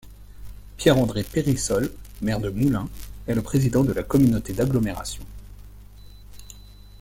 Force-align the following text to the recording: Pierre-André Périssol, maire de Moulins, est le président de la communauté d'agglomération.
Pierre-André 0.77 1.21
Périssol, 1.21 1.91
maire 2.23 2.39
de 2.39 2.49
Moulins, 2.49 2.89
est 3.27 3.35
le 3.35 3.43
président 3.43 3.83
de 3.83 3.93
la 3.93 4.01
communauté 4.01 4.51
d'agglomération. 4.51 5.23